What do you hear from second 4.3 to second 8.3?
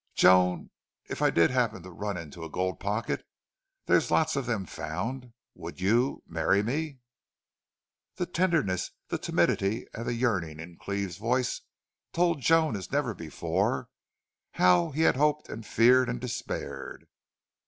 of them found would you marry me?" The